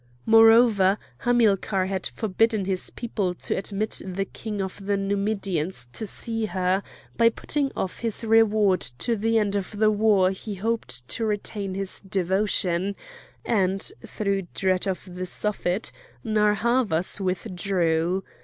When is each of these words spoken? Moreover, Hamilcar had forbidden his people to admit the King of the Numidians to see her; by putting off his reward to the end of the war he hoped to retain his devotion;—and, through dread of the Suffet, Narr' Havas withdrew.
Moreover, 0.25 0.97
Hamilcar 1.19 1.85
had 1.85 2.07
forbidden 2.07 2.65
his 2.65 2.89
people 2.89 3.35
to 3.35 3.53
admit 3.53 4.01
the 4.03 4.25
King 4.25 4.59
of 4.59 4.83
the 4.83 4.97
Numidians 4.97 5.87
to 5.93 6.07
see 6.07 6.45
her; 6.47 6.81
by 7.17 7.29
putting 7.29 7.71
off 7.75 7.99
his 7.99 8.23
reward 8.23 8.81
to 8.81 9.15
the 9.15 9.37
end 9.37 9.55
of 9.55 9.77
the 9.77 9.91
war 9.91 10.31
he 10.31 10.55
hoped 10.55 11.07
to 11.09 11.23
retain 11.23 11.75
his 11.75 11.99
devotion;—and, 11.99 12.95
through 14.03 14.47
dread 14.55 14.87
of 14.87 15.05
the 15.13 15.27
Suffet, 15.27 15.91
Narr' 16.23 16.55
Havas 16.55 17.21
withdrew. 17.21 18.23